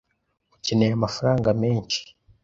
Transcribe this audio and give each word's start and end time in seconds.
Ukeneye 0.55 0.93
amafaranga 0.99 1.49
menshi? 1.61 2.01